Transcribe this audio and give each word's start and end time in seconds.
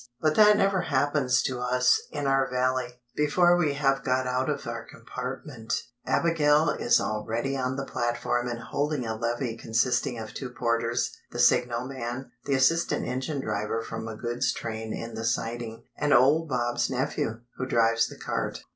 But 0.19 0.33
that 0.33 0.57
never 0.57 0.81
happens 0.81 1.43
to 1.43 1.59
us 1.59 2.01
in 2.11 2.25
our 2.25 2.49
Valley. 2.49 2.87
Before 3.15 3.55
we 3.55 3.73
have 3.75 4.03
got 4.03 4.25
out 4.25 4.49
of 4.49 4.65
our 4.65 4.83
compartment, 4.83 5.75
Abigail 6.07 6.71
is 6.71 6.99
already 6.99 7.55
on 7.55 7.75
the 7.75 7.85
platform 7.85 8.47
and 8.47 8.57
holding 8.59 9.05
a 9.05 9.15
levee 9.15 9.55
consisting 9.57 10.17
of 10.17 10.33
two 10.33 10.49
porters, 10.49 11.15
the 11.29 11.37
signalman, 11.37 12.31
the 12.45 12.55
assistant 12.55 13.05
engine 13.05 13.41
driver 13.41 13.83
from 13.83 14.07
a 14.07 14.15
goods 14.17 14.51
train 14.51 14.91
in 14.91 15.13
the 15.13 15.23
siding, 15.23 15.83
and 15.95 16.15
old 16.15 16.49
Bob's 16.49 16.89
nephew, 16.89 17.41
who 17.57 17.67
drives 17.67 18.07
the 18.07 18.17
cart. 18.17 18.63